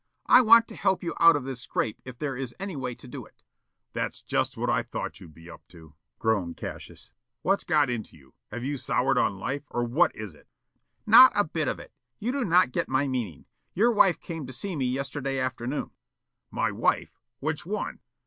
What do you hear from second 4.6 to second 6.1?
I thought you'd be up to,"